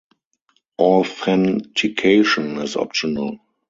[0.79, 3.37] Authentication is optional.